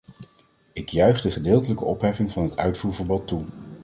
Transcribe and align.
Ik 0.73 0.89
juich 0.89 1.21
de 1.21 1.31
gedeeltelijke 1.31 1.85
opheffing 1.85 2.31
van 2.31 2.43
het 2.43 2.57
uitvoerverbod 2.57 3.27
toe. 3.27 3.43